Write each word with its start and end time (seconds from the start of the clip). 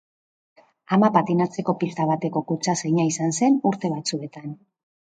Ama 0.95 1.09
patinatzeko 1.17 1.75
pista 1.83 2.09
bateko 2.13 2.45
kutxazaina 2.53 3.09
izan 3.13 3.39
zen 3.43 3.65
urte 3.73 3.95
batzuetan. 3.99 4.55